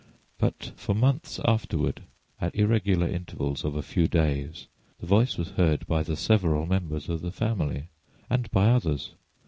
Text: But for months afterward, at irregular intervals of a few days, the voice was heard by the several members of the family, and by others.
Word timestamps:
But 0.39 0.71
for 0.77 0.95
months 0.95 1.39
afterward, 1.45 2.01
at 2.39 2.55
irregular 2.55 3.07
intervals 3.07 3.63
of 3.63 3.75
a 3.75 3.83
few 3.83 4.07
days, 4.07 4.65
the 4.99 5.05
voice 5.05 5.37
was 5.37 5.49
heard 5.51 5.85
by 5.85 6.01
the 6.01 6.15
several 6.15 6.65
members 6.65 7.07
of 7.07 7.21
the 7.21 7.31
family, 7.31 7.83
and 8.27 8.49
by 8.49 8.69
others. 8.71 9.11